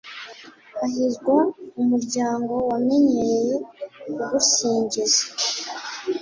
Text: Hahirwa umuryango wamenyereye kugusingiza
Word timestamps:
Hahirwa 0.79 1.35
umuryango 1.81 2.53
wamenyereye 2.69 3.53
kugusingiza 4.13 5.23